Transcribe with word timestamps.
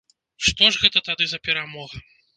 Што 0.47 0.69
ж 0.77 0.81
гэта 0.85 1.03
тады 1.11 1.23
за 1.35 1.41
перамога? 1.49 2.03